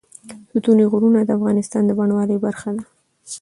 [0.51, 2.83] ستوني غرونه د افغانستان د بڼوالۍ برخه ده.